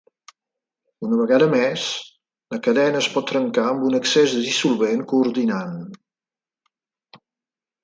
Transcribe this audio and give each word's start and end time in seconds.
Una 1.07 1.17
vegada 1.19 1.49
més, 1.51 1.83
la 2.55 2.59
cadena 2.69 3.03
es 3.05 3.11
pot 3.17 3.29
trencar 3.33 3.67
amb 3.73 3.87
un 3.91 3.99
excés 4.01 4.35
de 4.39 4.41
dissolvent 4.49 5.07
coordinant. 5.15 5.79